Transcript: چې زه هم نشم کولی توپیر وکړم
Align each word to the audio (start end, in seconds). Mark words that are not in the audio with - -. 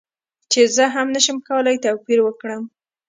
چې 0.51 0.61
زه 0.75 0.85
هم 0.95 1.07
نشم 1.15 1.37
کولی 1.47 1.75
توپیر 1.85 2.19
وکړم 2.23 2.63